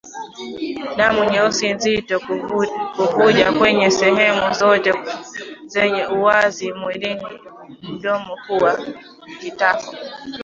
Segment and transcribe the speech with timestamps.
[0.97, 2.15] Damu nyeusi nzito
[2.97, 4.93] kuvuja kwenye sehemu zote
[5.73, 7.27] zenye uwazi mwilini
[7.93, 8.71] mdomo pua
[9.39, 9.95] kitako